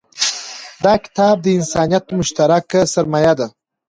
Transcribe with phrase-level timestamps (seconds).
[0.83, 3.47] دا کتاب د انسانیت مشترکه سرمایه ده.